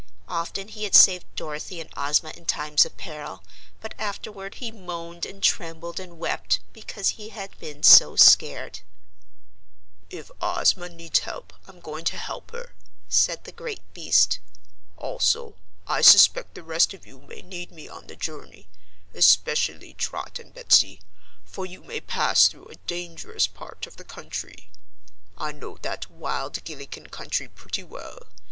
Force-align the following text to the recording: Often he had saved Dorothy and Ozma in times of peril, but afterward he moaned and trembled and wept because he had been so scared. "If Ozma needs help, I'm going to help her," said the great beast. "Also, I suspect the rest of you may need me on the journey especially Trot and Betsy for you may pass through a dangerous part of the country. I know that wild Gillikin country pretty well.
Often 0.27 0.69
he 0.69 0.83
had 0.85 0.95
saved 0.95 1.27
Dorothy 1.35 1.79
and 1.79 1.87
Ozma 1.95 2.31
in 2.31 2.47
times 2.47 2.85
of 2.87 2.97
peril, 2.97 3.43
but 3.81 3.93
afterward 3.99 4.55
he 4.55 4.71
moaned 4.71 5.27
and 5.27 5.43
trembled 5.43 5.99
and 5.99 6.17
wept 6.17 6.59
because 6.73 7.09
he 7.09 7.29
had 7.29 7.55
been 7.59 7.83
so 7.83 8.15
scared. 8.15 8.79
"If 10.09 10.31
Ozma 10.41 10.89
needs 10.89 11.19
help, 11.19 11.53
I'm 11.67 11.79
going 11.79 12.03
to 12.05 12.17
help 12.17 12.49
her," 12.49 12.73
said 13.09 13.43
the 13.43 13.51
great 13.51 13.93
beast. 13.93 14.39
"Also, 14.97 15.53
I 15.85 16.01
suspect 16.01 16.55
the 16.55 16.63
rest 16.63 16.95
of 16.95 17.05
you 17.05 17.19
may 17.21 17.43
need 17.43 17.71
me 17.71 17.87
on 17.87 18.07
the 18.07 18.15
journey 18.15 18.67
especially 19.13 19.93
Trot 19.93 20.39
and 20.39 20.51
Betsy 20.51 20.99
for 21.45 21.63
you 21.67 21.83
may 21.83 22.01
pass 22.01 22.47
through 22.47 22.65
a 22.69 22.75
dangerous 22.89 23.45
part 23.45 23.85
of 23.85 23.97
the 23.97 24.03
country. 24.03 24.71
I 25.37 25.51
know 25.51 25.77
that 25.83 26.09
wild 26.09 26.53
Gillikin 26.65 27.11
country 27.11 27.47
pretty 27.47 27.83
well. 27.83 28.17